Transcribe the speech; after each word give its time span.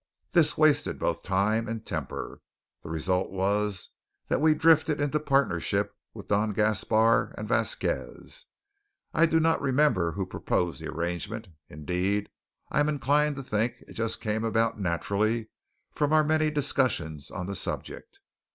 This 0.31 0.57
wasted 0.57 0.97
both 0.97 1.21
time 1.21 1.67
and 1.67 1.85
temper. 1.85 2.41
The 2.81 2.89
result 2.89 3.29
was 3.29 3.89
that 4.29 4.41
we 4.41 4.55
drifted 4.55 4.99
into 4.99 5.19
partnership 5.19 5.95
with 6.11 6.27
Don 6.29 6.53
Gaspar 6.53 7.35
and 7.37 7.47
Vasquez. 7.47 8.47
I 9.13 9.27
do 9.27 9.39
not 9.39 9.61
remember 9.61 10.13
who 10.13 10.25
proposed 10.25 10.81
the 10.81 10.89
arrangement; 10.89 11.49
indeed, 11.69 12.29
I 12.71 12.79
am 12.79 12.89
inclined 12.89 13.35
to 13.35 13.43
think 13.43 13.75
it 13.87 13.93
just 13.93 14.21
came 14.21 14.43
about 14.43 14.79
naturally 14.79 15.51
from 15.91 16.13
our 16.13 16.23
many 16.23 16.49
discussions 16.49 17.29
on 17.29 17.45
the 17.45 17.53
subject. 17.53 18.19